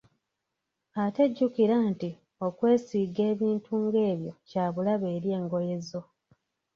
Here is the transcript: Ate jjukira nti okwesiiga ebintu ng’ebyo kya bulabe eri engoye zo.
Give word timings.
Ate 1.03 1.23
jjukira 1.29 1.75
nti 1.91 2.09
okwesiiga 2.47 3.21
ebintu 3.33 3.71
ng’ebyo 3.83 4.33
kya 4.49 4.65
bulabe 4.73 5.07
eri 5.17 5.29
engoye 5.37 5.75
zo. 5.87 6.01